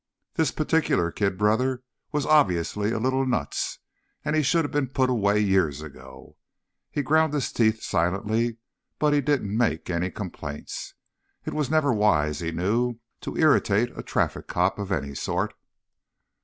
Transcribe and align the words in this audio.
This 0.33 0.49
particular 0.49 1.11
kid 1.11 1.37
brother 1.37 1.83
was 2.11 2.25
obviously 2.25 2.91
a 2.91 2.97
little 2.97 3.23
nuts, 3.23 3.77
and 4.25 4.43
should 4.43 4.65
have 4.65 4.71
been 4.71 4.87
put 4.87 5.11
away 5.11 5.39
years 5.39 5.83
ago. 5.83 6.37
He 6.89 7.03
ground 7.03 7.35
his 7.35 7.51
teeth 7.51 7.83
silently, 7.83 8.57
but 8.97 9.13
he 9.13 9.21
didn't 9.21 9.55
make 9.55 9.91
any 9.91 10.09
complaints. 10.09 10.95
It 11.45 11.53
was 11.53 11.69
never 11.69 11.93
wise, 11.93 12.39
he 12.39 12.51
knew, 12.51 12.97
to 13.19 13.37
irritate 13.37 13.95
a 13.95 14.01
traffic 14.01 14.47
cop 14.47 14.79
of 14.79 14.91
any 14.91 15.13
sort. 15.13 15.53